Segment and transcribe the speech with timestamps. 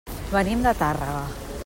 [0.29, 1.55] Venim de Tàrrega.